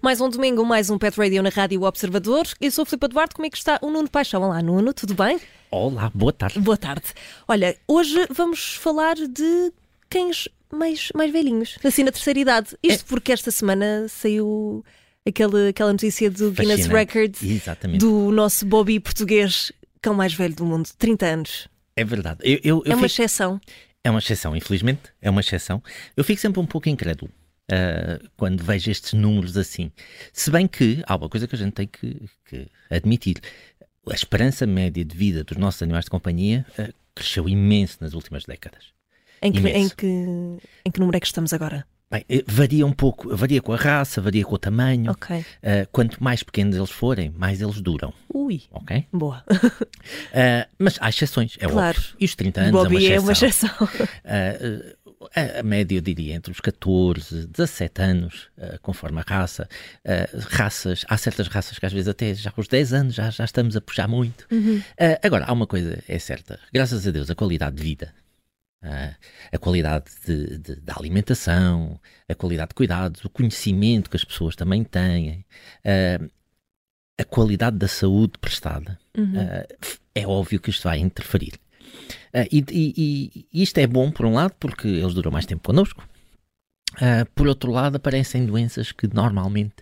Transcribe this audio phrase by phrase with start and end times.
[0.00, 2.46] Mais um domingo, mais um Pet Radio na Rádio Observador.
[2.58, 4.42] Eu sou a Filipe Eduardo, como é que está o Nuno Paixão?
[4.44, 5.38] Olá, Nuno, tudo bem?
[5.70, 6.58] Olá, boa tarde.
[6.58, 7.04] Boa tarde.
[7.46, 9.72] Olha, hoje vamos falar de
[10.08, 12.74] cães mais, mais velhinhos, assim na terceira idade.
[12.82, 13.08] Isto é.
[13.08, 14.82] porque esta semana saiu
[15.28, 16.86] aquele, aquela notícia do Guinness.
[16.86, 17.98] Records Exatamente.
[17.98, 19.70] do nosso Bobby português,
[20.06, 21.68] cão mais velho do mundo, 30 anos.
[21.96, 22.38] É verdade.
[22.44, 23.60] Eu, eu, eu é uma fico- exceção.
[24.04, 25.02] é uma exceção, infelizmente.
[25.20, 25.82] É uma exceção.
[26.16, 27.28] Eu fico sempre um pouco incrédulo
[27.68, 29.90] ah, quando vejo estes números assim.
[30.32, 33.40] Se bem que há uma coisa que a gente tem que, que admitir.
[34.08, 38.44] A esperança média de vida dos nossos animais de companhia ah, cresceu imenso nas últimas
[38.44, 38.92] décadas.
[39.42, 41.84] Em que, em, que, em que número é que estamos agora?
[42.08, 45.10] Bem, eh, varia um pouco, varia com a raça, varia com o tamanho.
[45.10, 45.44] Ok.
[45.62, 49.06] Ah, quanto mais pequenos eles forem, mais eles duram, Ui, ok?
[49.12, 49.42] boa.
[50.32, 51.98] Ah, mas há exceções, é Claro.
[51.98, 52.14] óbvio.
[52.20, 53.68] E os 30 anos Bobby é uma exceção.
[53.82, 54.06] exceção.
[55.34, 59.68] Ah, a, média, eu diria, entre os 14, 17 anos, ah, conforme a raça.
[60.06, 63.44] Ah, raças, há certas raças que às vezes até já aos 10 anos já, já
[63.44, 64.46] estamos a puxar muito.
[65.00, 66.60] Ah, agora, há uma coisa, é certa.
[66.72, 68.14] Graças a Deus, a qualidade de vida,
[68.86, 69.14] ah,
[69.52, 74.54] a qualidade de, de- da alimentação, a qualidade de cuidados, o conhecimento que as pessoas
[74.56, 75.44] também têm,
[75.84, 76.24] ah,
[77.18, 78.98] a qualidade da saúde prestada,
[79.36, 79.66] ah,
[80.14, 81.54] é óbvio que isto vai interferir.
[82.52, 86.06] E, e- e isto é bom, por um lado, porque eles duram mais tempo connosco.
[87.00, 89.74] Ah, por outro lado, aparecem doenças que normalmente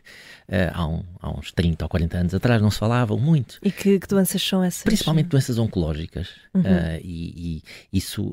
[0.48, 3.58] ah, há, um- há uns 30 ou 40 anos atrás não se falavam muito.
[3.62, 4.82] E que, que doenças são essas?
[4.82, 6.28] Principalmente doenças oncológicas.
[6.56, 7.62] Ah, e,
[7.92, 8.32] e isso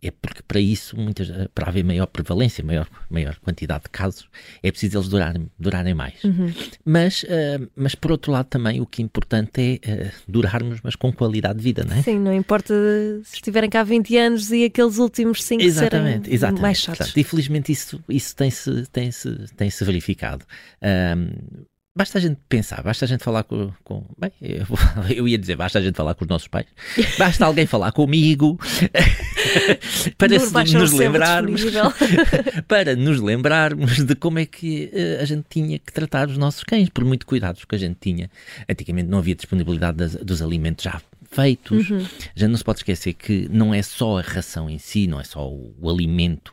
[0.00, 4.28] é porque para isso, muitas, para haver maior prevalência, maior, maior quantidade de casos,
[4.62, 6.14] é preciso eles durarem, durarem mais.
[6.84, 11.12] Mas, ah, mas por outro lado também o que é importante é durarmos, mas com
[11.12, 12.02] qualidade de vida, não é?
[12.02, 12.72] Sim, não importa
[13.24, 16.62] se estiverem cá há 20 anos e aqueles últimos 5 Exatamente, serem exatamente.
[16.62, 16.98] mais chatos.
[16.98, 20.44] Portanto, infelizmente isso, isso tem-se tem -se, tem -se verificado.
[20.80, 21.64] Ahm,
[21.94, 23.70] basta a gente pensar, basta a gente falar com.
[23.84, 24.66] com- bem, eu,
[25.14, 26.66] eu ia dizer, basta a gente falar com os nossos pais,
[27.18, 28.58] basta alguém falar comigo
[30.18, 30.28] para
[30.78, 31.62] nos lembrarmos.
[32.68, 36.64] para nos lembrarmos de como é que eh, a gente tinha que tratar os nossos
[36.64, 38.30] cães, por muito cuidados que a gente tinha.
[38.68, 41.88] Antigamente não havia disponibilidade das- dos alimentos já feitos.
[41.90, 41.98] Uhum.
[41.98, 45.20] A gente não se pode esquecer que não é só a ração em si, não
[45.20, 46.52] é só o, o alimento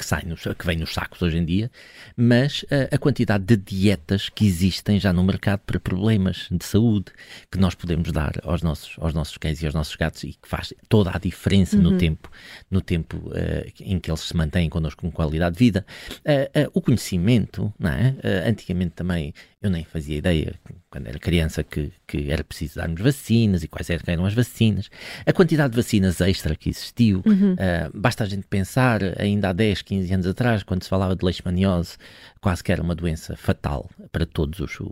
[0.00, 1.70] que, sai nos, que vem nos sacos hoje em dia,
[2.16, 7.12] mas eh, a quantidade de dietas que existem já no mercado para problemas de saúde
[7.50, 10.48] que nós podemos dar aos nossos, aos nossos cães e aos nossos gatos e que
[10.48, 12.30] faz toda a diferença no tempo,
[12.70, 15.84] no tempo eh, em que eles se mantêm connosco com qualidade de vida.
[16.24, 18.16] Eh, eh, o conhecimento, não é?
[18.46, 20.54] Antigamente também eu nem fazia ideia,
[20.88, 24.88] quando era criança, que, que era preciso darmos vacinas e quais eram as vacinas.
[25.26, 27.22] A quantidade de vacinas extra que existiu,
[27.58, 31.22] eh, basta a gente pensar, ainda há 10, 15 anos atrás, quando se falava de
[31.24, 31.98] leishmaniose,
[32.40, 34.86] quase que era uma doença fatal para todos os, os,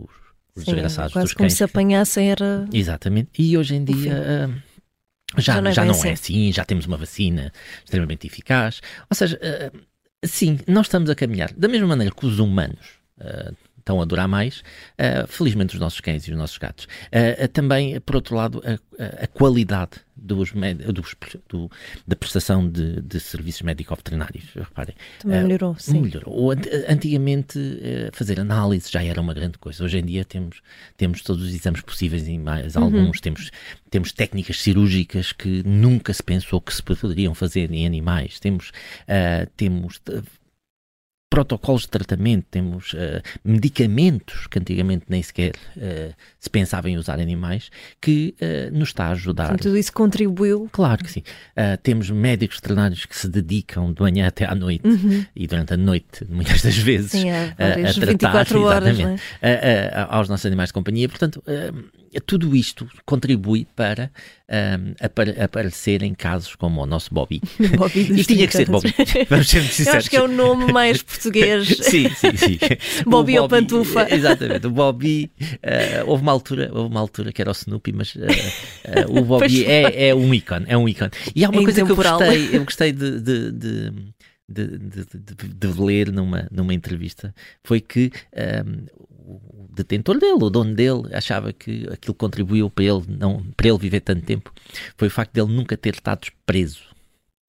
[0.55, 1.53] os Sim, desgraçados quase dos como cães.
[1.53, 2.67] se apanhassem era.
[2.71, 3.29] Exatamente.
[3.41, 4.53] E hoje em dia.
[4.55, 7.51] ah, já, Já não é já não é assim, já temos uma vacina
[7.83, 8.81] extremamente eficaz.
[9.09, 9.71] Ou seja, ah,
[10.23, 11.51] sim, nós estamos a caminhar.
[11.53, 13.51] Da mesma maneira que os humanos ah,
[13.89, 14.61] estão a durar mais,
[14.99, 16.87] ah, felizmente os nossos cães e os nossos gatos.
[17.11, 21.15] Ah, ah, também, por outro lado, a, a- qualidade dos, dos-
[21.47, 21.71] do-
[22.05, 24.43] da prestação de, de serviços médico-veterinários.
[24.53, 26.01] Reparem, Também melhorou, sim.
[26.01, 26.51] Melhorou.
[26.87, 27.57] Antigamente,
[28.13, 29.83] fazer análise já era uma grande coisa.
[29.83, 30.61] Hoje em dia temos,
[30.97, 32.83] temos todos os exames possíveis e mais Uhum.
[32.83, 33.19] alguns.
[33.21, 33.49] Temos,
[33.89, 38.39] temos técnicas cirúrgicas que nunca se pensou que se poderiam fazer em animais.
[38.39, 38.71] Temos,
[39.55, 39.99] temos
[41.29, 47.19] protocolos de tratamento, temos ah, medicamentos que antigamente nem sequer ah, se pensava em usar
[47.19, 47.69] animais,
[48.01, 49.49] que ah, nos está a ajudar.
[49.49, 50.67] Portanto, tudo isso contribuiu.
[50.71, 51.23] Claro que sim.
[51.83, 54.83] Temos médicos veterinários que se dedicam de manhã até à noite
[55.35, 58.97] e durante a noite, muitas das vezes, Sim, há a- tratar 24 horas,
[60.09, 61.07] aos nossos animais de companhia.
[61.07, 61.43] Portanto,
[62.25, 64.11] tudo isto contribui para
[64.49, 67.41] ah, apare- aparecer em casos como o nosso Bobby.
[67.77, 68.93] Bobby e tinha que ser 30 Bobby.
[69.29, 69.97] Vamos ser muito Eu sinceros.
[69.99, 71.67] acho que é o nome mais português.
[71.81, 72.57] Sim, sim, sim.
[73.05, 74.07] Bobby ou Pantufa.
[74.13, 74.65] Exatamente.
[74.67, 78.27] O Bobby, eh, houve, uma altura, houve uma altura que era o Snoopy, mas eh,
[78.85, 81.11] eh, o Bobby é, é um ícone, é um ícone.
[81.35, 83.91] E há uma É coisa que eu gostei, eu gostei de, de, de,
[84.49, 87.33] de, de- de- de ler numa, numa entrevista,
[87.63, 89.18] foi que o
[89.71, 94.01] detentor dele, o dono dele, achava que aquilo contribuiu para ele, não, para ele viver
[94.01, 94.53] tanto tempo,
[94.97, 96.88] foi o facto de ele nunca ter estado preso.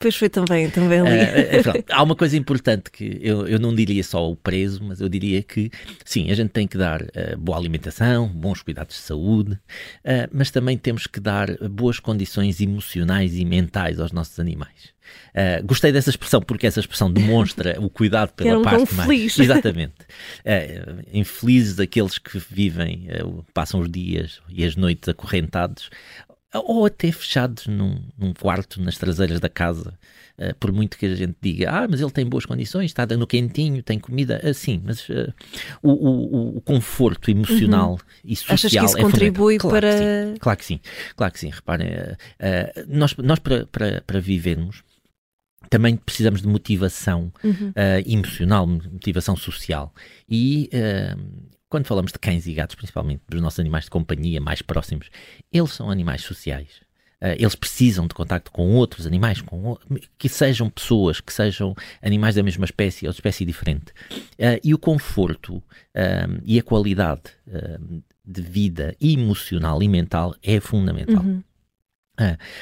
[0.01, 1.11] Pois foi também, também ali.
[1.11, 5.11] Uh, há uma coisa importante que eu, eu não diria só o preso, mas eu
[5.11, 5.71] diria que
[6.07, 10.51] sim, a gente tem que dar uh, boa alimentação, bons cuidados de saúde, uh, mas
[10.51, 14.95] também temos que dar boas condições emocionais e mentais aos nossos animais.
[15.35, 19.09] Uh, gostei dessa expressão porque essa expressão demonstra o cuidado pela um parte mais.
[19.09, 19.39] Feliz.
[19.39, 19.95] Exatamente.
[20.41, 25.91] Uh, infelizes aqueles que vivem, uh, passam os dias e as noites acorrentados
[26.59, 29.97] ou até fechados num, num quarto nas traseiras da casa,
[30.39, 33.27] uh, por muito que a gente diga, ah, mas ele tem boas condições, está no
[33.27, 35.33] quentinho, tem comida, assim, mas uh,
[35.83, 37.99] o, o, o, conforto emocional uhum.
[38.25, 40.33] e social Achas que isso é contribui claro para...
[40.35, 40.81] Que claro que sim,
[41.17, 42.17] claro que sim, reparem, uh,
[42.89, 44.83] nós, nós para, para, para vivermos,
[45.69, 47.73] também precisamos de motivação uhum.
[48.05, 49.95] emocional, motivação social.
[50.29, 50.69] E
[51.71, 55.09] quando falamos de cães e gatos, principalmente dos nossos animais de companhia mais próximos,
[55.53, 56.83] eles são animais sociais.
[57.23, 59.79] Uh, eles precisam de contacto com outros animais, com,
[60.19, 63.93] que sejam pessoas, que sejam animais da mesma espécie ou de espécie diferente.
[64.13, 65.63] Uh, e o conforto uh,
[66.45, 67.23] e a qualidade
[68.25, 71.23] de vida emocional e mental é fundamental.
[71.23, 71.43] Uhum.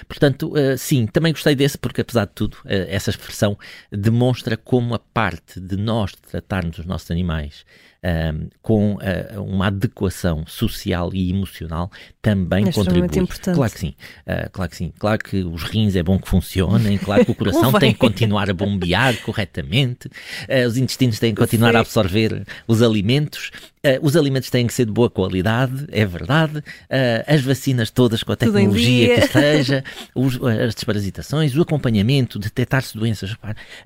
[0.06, 3.58] portanto, sim, também gostei desse, porque apesar de tudo, essa expressão
[3.92, 7.66] demonstra como a parte de nós tratarmos os nossos animais
[8.04, 11.90] um, com uh, uma adequação social e emocional
[12.22, 13.06] também é contribui.
[13.18, 13.56] Importante.
[13.56, 13.94] Claro que sim,
[14.26, 14.92] uh, claro que sim.
[14.98, 18.50] Claro que os rins é bom que funcionem, claro que o coração tem que continuar
[18.50, 24.16] a bombear corretamente, uh, os intestinos têm que continuar a absorver os alimentos, Uh, os
[24.16, 26.58] alimentos têm que ser de boa qualidade, é verdade.
[26.58, 29.84] Uh, as vacinas todas com a tecnologia que esteja,
[30.14, 33.36] os, as desparasitações, o acompanhamento, detectar-se doenças.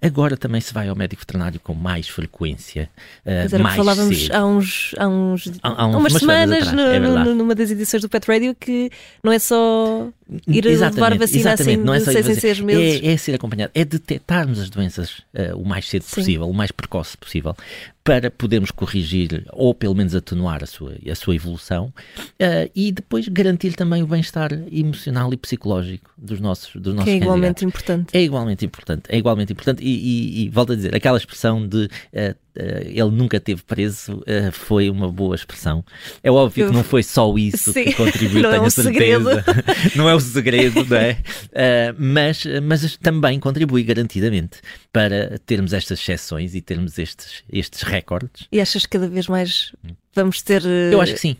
[0.01, 2.89] Agora também se vai ao médico veterinário com mais frequência,
[3.27, 7.17] uh, mais falávamos há uns, há uns, há, há uns umas, umas, semanas, semanas no,
[7.17, 8.91] é no, numa das edições do Pet Radio que
[9.23, 10.09] não é só
[10.47, 13.03] ir exatamente, levar vacina assim não é seis em seis meses.
[13.03, 16.15] É, é ser acompanhado, é detectarmos as doenças uh, o mais cedo Sim.
[16.17, 17.57] possível, o mais precoce possível,
[18.05, 23.29] para podermos corrigir ou pelo menos atenuar a sua, a sua evolução uh, e depois
[23.29, 28.17] garantir também o bem-estar emocional e psicológico dos nossos dos nossos Que é igualmente importante.
[28.17, 31.85] É igualmente importante, é igualmente importante e, e, e volto a dizer, aquela expressão de
[31.87, 35.83] uh, Uh, ele nunca teve preso uh, foi uma boa expressão.
[36.23, 37.85] É óbvio que não foi só isso Sim.
[37.85, 39.43] que contribuiu, tenho é um certeza.
[39.97, 41.13] não é o segredo, não é?
[41.13, 44.61] Uh, mas, mas também contribui garantidamente
[44.93, 48.47] para termos estas exceções e termos estes, estes recordes.
[48.51, 49.73] E achas que cada vez mais
[50.15, 50.63] vamos ter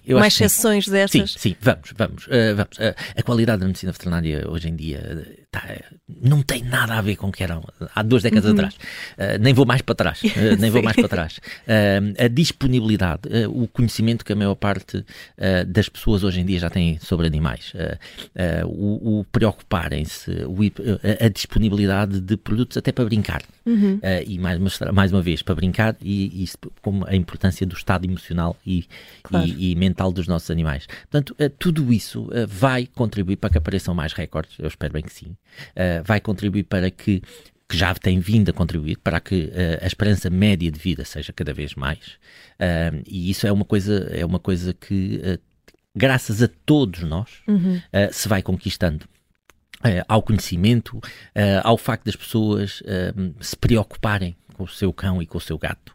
[0.09, 1.33] mais exceções destas?
[1.33, 2.27] Sim, sim, vamos, vamos.
[2.27, 2.97] vamos.
[3.17, 5.63] a qualidade da medicina veterinária hoje em dia tá,
[6.23, 7.61] não tem nada a ver com o que era
[7.95, 8.53] há duas décadas uhum.
[8.53, 8.77] atrás.
[9.41, 10.21] nem vou mais para trás,
[10.59, 11.39] nem vou mais para trás.
[11.63, 15.05] Uh, a disponibilidade, uh, o conhecimento que a maior parte uh,
[15.67, 17.73] das pessoas hoje em dia já têm sobre animais,
[18.67, 20.31] o, o preocuparem-se,
[21.21, 23.43] a disponibilidade de produtos até para brincar.
[23.65, 24.01] Uhum.
[24.27, 24.59] e mais,
[24.93, 26.49] mais uma vez, para brincar e, e
[26.81, 28.87] como a importância do estado emocional e,
[29.23, 29.47] claro.
[29.47, 30.87] e, e mental dos nossos animais.
[31.11, 35.37] Portanto, tudo isso vai contribuir para que apareçam mais recordes, eu espero bem que sim.
[36.05, 37.23] vai contribuir para que
[37.73, 41.33] que já tem vindo a contribuir para que uh, a esperança média de vida seja
[41.33, 42.19] cada vez mais.
[42.61, 45.41] Uh, e isso é uma coisa, é uma coisa que, uh,
[45.97, 47.81] graças a todos nós, uhum.
[48.11, 49.07] se vai conquistando.
[50.07, 51.01] ao conhecimento,
[51.65, 52.83] ao facto das pessoas
[53.41, 55.95] se preocuparem com o seu cão e com o seu gato.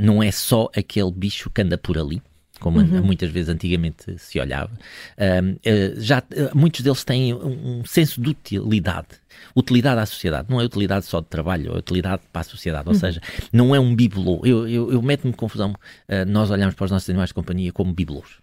[0.00, 2.22] não é só aquele bicho que anda por ali,
[2.62, 3.02] como uhum.
[3.02, 4.70] muitas vezes antigamente se olhava.
[5.18, 9.08] Uh, já, uh, muitos deles têm um, um, senso de utilidade.
[9.54, 12.94] Utilidade à sociedade, não é utilidade só de trabalho, é utilidade para a sociedade, ou
[12.94, 13.00] uhum.
[13.00, 13.20] seja,
[13.52, 14.40] não é um bibelô.
[14.44, 17.92] Eu, eu, eu meto-me confusão, uh, nós olhamos para os nossos animais de companhia como
[17.92, 18.40] bibelôs.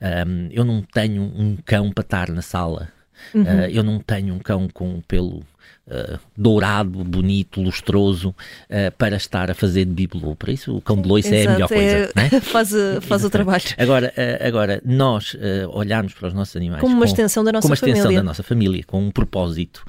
[0.00, 2.92] Um, eu não tenho um cão para estar na sala,
[3.34, 3.44] uhum.
[3.70, 5.42] eu não tenho um cão com pelo
[5.88, 10.34] Uh, dourado, bonito, lustroso, uh, para estar a fazer de bibelô.
[10.34, 11.82] Para isso, o cão de loiça é a melhor coisa.
[11.82, 12.28] É, né?
[12.42, 13.62] faz, faz o trabalho.
[13.78, 15.36] Agora, uh, agora nós
[15.70, 17.98] olharmos para os nossos animais como uma com, extensão da nossa como uma família.
[18.00, 19.84] extensão da nossa família, com um propósito.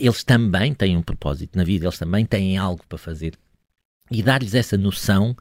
[0.00, 3.34] eles também têm um propósito na vida, eles também têm algo para fazer
[4.10, 5.36] e dar-lhes essa noção,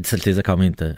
[0.00, 0.96] de certeza que aumenta.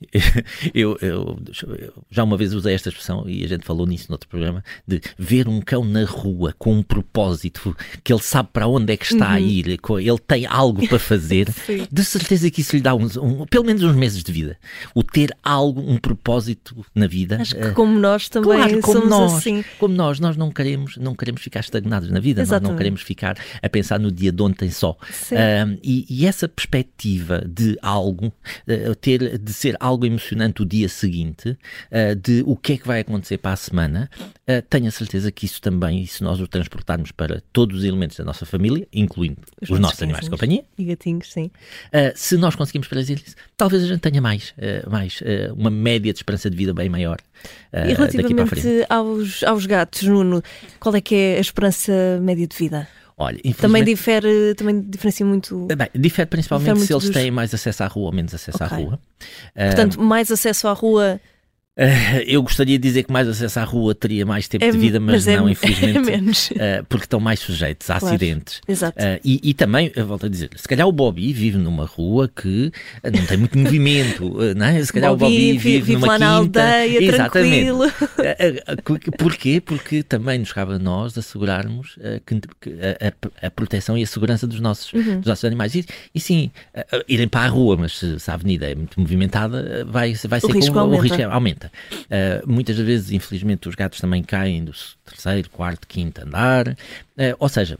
[0.74, 4.14] Eu, eu, eu, já uma vez usei esta expressão e a gente falou nisso no
[4.14, 8.66] outro programa de ver um cão na rua com um propósito que ele sabe para
[8.66, 9.34] onde é que está uhum.
[9.34, 11.48] a ir, ele tem algo para fazer.
[11.90, 14.56] de certeza que isso lhe dá uns, um, pelo menos uns meses de vida.
[14.94, 17.38] O ter algo, um propósito na vida.
[17.40, 19.64] Acho que uh, como nós também claro, como somos nós, assim.
[19.78, 23.36] Como nós, nós não queremos, não queremos ficar estagnados na vida, nós não queremos ficar
[23.60, 24.92] a pensar no dia de ontem só.
[24.92, 30.64] Uh, e, e, essa perspectiva de algo, uh, ter, de ser algo algo emocionante o
[30.64, 34.86] dia seguinte, uh, de o que é que vai acontecer para a semana, uh, tenho
[34.86, 38.44] a certeza que isso também, se nós o transportarmos para todos os elementos da nossa
[38.44, 41.50] família, incluindo os, os nossos animais de companhia, e gatinhos, sim.
[41.86, 44.54] Uh, se nós conseguimos fazer isso, talvez a gente tenha mais,
[44.88, 45.20] mais
[45.56, 47.18] uma média de esperança de vida bem maior.
[47.72, 50.42] e relativamente aos, aos gatos, Nuno,
[50.78, 51.92] qual é que é a esperança
[52.22, 52.88] média de vida?
[53.20, 55.66] Olha, também difere, também diferencia muito.
[55.66, 57.12] Bem, difere principalmente difere se eles dos...
[57.12, 58.76] têm mais acesso à rua ou menos acesso okay.
[58.76, 59.00] à rua.
[59.56, 61.20] Portanto, mais acesso à rua
[62.26, 64.98] eu gostaria de dizer que mais acesso à rua teria mais tempo é, de vida,
[64.98, 68.60] mas, mas é, não, infelizmente, é uh, porque estão mais sujeitos a claro, acidentes.
[68.66, 68.98] Exato.
[68.98, 72.72] Uh, e, e, também, volto a dizer, se calhar o Bobby vive numa rua que
[73.04, 74.84] não tem muito movimento, não é?
[74.84, 76.26] Se calhar Bobby, o Bobby vive, vive numa lá quinta.
[76.26, 77.66] na aldeia, Exatamente.
[77.66, 79.12] tranquilo.
[79.16, 79.60] Porquê?
[79.60, 82.76] Porque também nos cabe a nós assegurarmos que, que
[83.40, 85.18] a, a, proteção e a segurança dos nossos, uhum.
[85.18, 85.76] dos nossos animais.
[85.76, 86.50] E, e sim,
[87.06, 90.46] irem para a rua, mas se, se a avenida é muito movimentada, vai, vai ser
[90.46, 90.98] o risco aumenta.
[90.98, 91.67] o risco aumenta.
[92.04, 94.72] Uh, muitas vezes, infelizmente, os gatos também caem do
[95.04, 96.68] terceiro, quarto, quinto andar.
[96.68, 97.78] Uh, ou seja,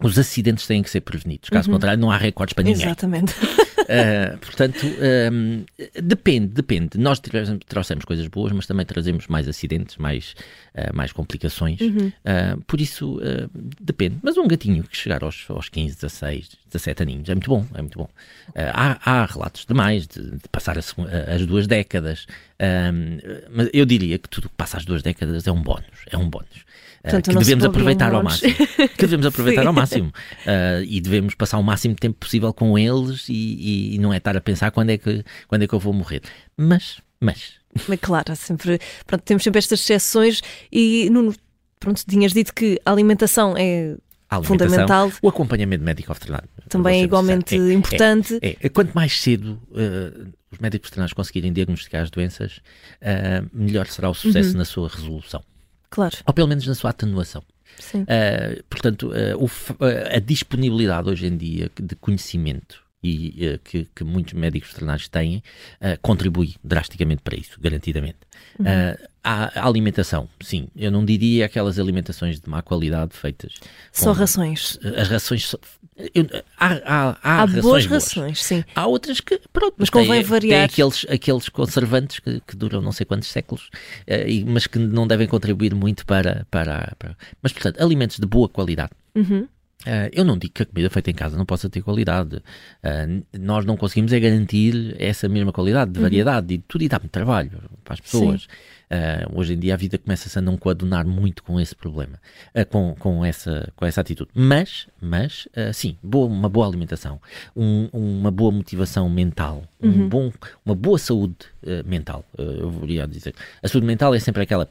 [0.00, 1.50] os acidentes têm que ser prevenidos.
[1.50, 1.76] Caso uhum.
[1.76, 2.84] contrário, não há recordes para ninguém.
[2.84, 3.34] Exatamente.
[3.82, 4.86] uh, portanto,
[5.32, 5.64] um,
[6.02, 6.98] depende, depende.
[6.98, 7.20] Nós
[7.66, 10.34] trouxemos coisas boas, mas também trazemos mais acidentes, mais,
[10.74, 11.80] uh, mais complicações.
[11.80, 12.08] Uhum.
[12.08, 13.18] Uh, por isso,
[13.80, 14.16] depende.
[14.22, 17.80] Mas um gatinho que chegar aos, aos 15, 16, 17 aninhos é muito bom, é
[17.80, 18.08] muito bom.
[18.54, 20.94] há, há relatos demais de, de passar as,
[21.32, 22.26] as duas décadas,
[23.50, 26.28] mas eu diria que tudo que passa as duas décadas é um bónus, é um
[26.28, 26.68] bónus.
[27.02, 28.54] Portanto, que devemos aproveitar ao máximo.
[28.54, 30.12] que devemos aproveitar ao máximo.
[30.86, 33.32] E devemos passar o máximo de tempo possível com eles e,
[33.68, 35.92] e, e, não é estar a pensar quando é que, quando é que eu vou
[35.92, 36.22] morrer.
[36.56, 37.54] Mas, mas.
[37.86, 40.40] Mas claro, sempre, pronto, temos sempre estas exceções
[40.72, 41.34] e Nuno,
[41.78, 43.96] pronto, tinhas dito que a alimentação é
[44.42, 45.12] fundamental.
[45.22, 46.48] O acompanhamento médico veterinário.
[46.68, 48.38] Também é igualmente é, importante.
[48.42, 52.60] É, é, quanto mais cedo uh, os médicos veterinários conseguirem diagnosticar as doenças,
[53.02, 54.58] uh, melhor será o sucesso uhum.
[54.58, 55.42] na sua resolução.
[55.90, 56.16] Claro.
[56.26, 57.42] Ou pelo menos na sua atenuação.
[57.78, 58.02] Sim.
[58.02, 59.48] Uh, portanto, o,
[60.14, 65.42] a disponibilidade hoje em dia de conhecimento e uh, que, que, muitos médicos veterinários têm
[66.02, 68.18] contribui drasticamente para isso, garantidamente.
[68.58, 68.66] Uhum.
[69.22, 73.54] A, a, alimentação, sim, eu não diria aquelas alimentações de má qualidade feitas.
[73.92, 74.78] Só rações.
[74.96, 75.54] As rações
[76.14, 76.24] eu,
[76.56, 78.64] há, há, há, há rações boas rações, sim.
[78.74, 80.68] Há outras que, pronto, mas convém variar.
[80.68, 83.68] Tem aqueles, aqueles conservantes que, que duram não sei quantos séculos,
[84.08, 87.16] uh, e, mas que não devem contribuir muito para, para, para.
[87.42, 88.92] Mas, portanto, alimentos de boa qualidade.
[89.14, 89.48] Uhum.
[89.86, 92.36] Uh, eu não digo que a comida feita em casa não possa ter qualidade.
[92.36, 96.02] Uh, nós não conseguimos é garantir essa mesma qualidade de uhum.
[96.02, 96.60] variedade uhum.
[96.60, 97.52] e tudo e dá muito trabalho
[97.84, 98.48] para as pessoas.
[98.90, 102.18] Uh, hoje em dia a vida começa-se a não coadunar muito com esse problema,
[102.70, 104.30] com, com, essa, com essa atitude.
[104.34, 107.20] Mas, mas sim, boa, uma boa alimentação,
[107.54, 109.90] um, uma boa motivação mental, uhum.
[109.90, 110.32] um bom,
[110.64, 111.36] uma boa saúde
[111.84, 113.34] mental, eu voria dizer.
[113.62, 114.66] A saúde mental é sempre aquela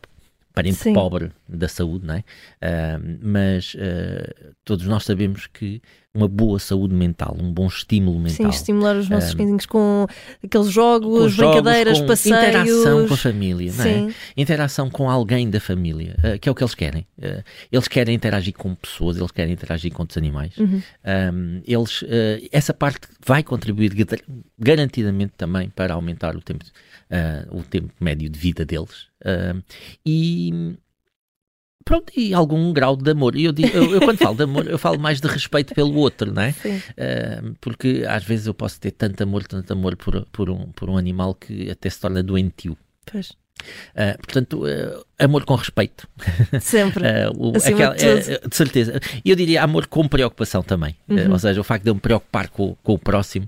[0.57, 0.93] parente Sim.
[0.93, 2.19] pobre da saúde, não é?
[2.19, 5.79] Uh, mas uh, todos nós sabemos que
[6.15, 8.51] uma boa saúde mental, um bom estímulo mental.
[8.51, 10.07] Sim, estimular os nossos uh, cãezinhos com
[10.43, 12.37] aqueles jogos, com brincadeiras, jogos, com passeios.
[12.37, 14.13] Interação com a família, é?
[14.41, 17.05] Interação com alguém da família, uh, que é o que eles querem.
[17.19, 20.57] Uh, eles querem interagir com pessoas, eles querem interagir com outros animais.
[20.57, 20.81] Uhum.
[21.05, 22.03] Um, eles,
[22.51, 23.93] essa parte vai contribuir
[24.57, 26.65] garantidamente também para aumentar o tempo,
[27.51, 29.07] o tempo médio de vida deles.
[30.05, 30.77] e
[31.87, 33.35] pronto, e algum grau de amor.
[33.37, 35.95] E eu, digo, eu, eu, quando falo de amor, eu falo mais de respeito pelo
[35.95, 36.49] outro, não é?
[36.49, 40.89] Uh, porque às vezes eu posso ter tanto amor, tanto amor por, por, um, por
[40.89, 42.77] um animal que até se torna doentio.
[43.09, 43.31] Pois.
[43.95, 46.07] Uh, portanto, uh, amor com respeito.
[46.61, 47.03] Sempre.
[47.03, 48.99] uh, o, aquela, de, de, certeza.
[49.23, 50.95] E eu diria amor com preocupação também.
[51.07, 51.31] Uhum.
[51.31, 53.47] ou seja, o facto de eu me preocupar com, com o próximo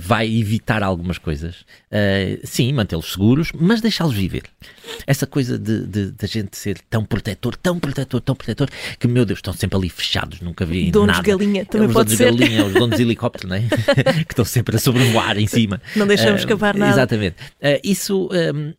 [0.00, 1.64] vai evitar algumas coisas.
[2.42, 4.44] sim, mantê-los seguros, mas deixá-los viver.
[5.06, 8.68] Essa coisa de, de, de, a gente ser tão protetor, tão protetor, tão protetor,
[8.98, 11.22] que, meu Deus, estão sempre ali fechados, nunca vi donos nada.
[11.22, 12.46] Donos galinha, também os pode donos ser.
[12.46, 13.62] galinha, os donos de helicóptero, não é?
[14.24, 15.80] que estão sempre a sobrevoar em cima.
[15.96, 16.92] Não deixamos escapar nada.
[16.92, 17.36] Exatamente.
[17.82, 18.28] isso...
[18.32, 18.72] Um,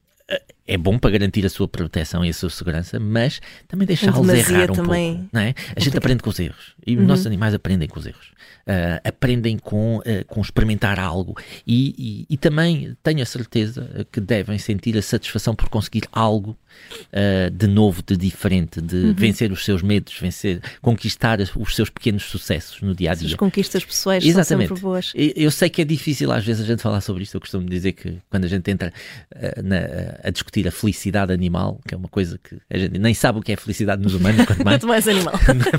[0.67, 4.71] é bom para garantir a sua proteção e a sua segurança, mas também deixá-los errar
[4.71, 5.29] um também pouco.
[5.31, 5.53] Não é?
[5.75, 7.01] A gente aprende com os erros e uhum.
[7.01, 8.33] os nossos animais aprendem com os erros.
[8.67, 14.19] Uh, aprendem com, uh, com experimentar algo e, e, e, também tenho a certeza que
[14.19, 16.57] devem sentir a satisfação por conseguir algo
[17.13, 19.13] uh, de novo, de diferente, de uhum.
[19.13, 23.27] vencer os seus medos, vencer, conquistar os seus pequenos sucessos no dia a dia.
[23.27, 24.67] As conquistas pessoais Exatamente.
[24.67, 25.13] são sempre boas.
[25.15, 27.35] Eu sei que é difícil às vezes a gente falar sobre isto.
[27.35, 28.93] Eu costumo dizer que quando a gente entra
[29.63, 29.77] na,
[30.23, 33.41] a discutir a felicidade animal, que é uma coisa que a gente nem sabe o
[33.41, 34.77] que é felicidade nos humanos, quanto mais.
[34.77, 35.33] Quanto mais animal.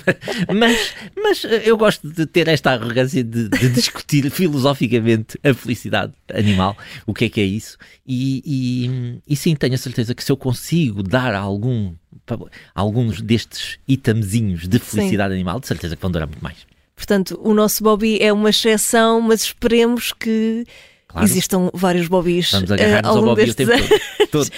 [0.55, 6.77] mas, mas eu gosto de ter esta arrogância de, de discutir filosoficamente a felicidade animal,
[7.07, 7.77] o que é que é isso,
[8.07, 11.95] e, e, e sim, tenho a certeza que se eu consigo dar algum
[12.75, 15.37] alguns destes itemzinhos de felicidade sim.
[15.37, 16.57] animal, de certeza que vão durar muito mais.
[16.97, 20.67] Portanto, o nosso Bobby é uma exceção, mas esperemos que
[21.07, 21.27] claro.
[21.27, 23.69] existam vários Bobbies Vamos agarrar-nos uh, ao Bobby destes...
[23.69, 24.01] o tempo
[24.33, 24.51] todo.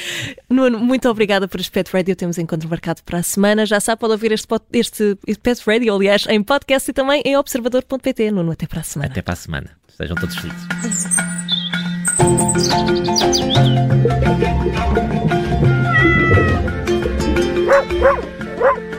[0.48, 2.14] Nuno, muito obrigada por este Pet Radio.
[2.14, 3.66] Temos encontro marcado para a semana.
[3.66, 7.36] Já sabe, pode ouvir este, este, este Pet Radio, aliás, em podcast e também em
[7.36, 8.30] observador.pt.
[8.30, 9.10] Nuno, até para a semana.
[9.10, 9.70] Até para a semana.
[9.96, 10.68] Sejam todos felizes.
[17.68, 18.97] Woof, woof, woof!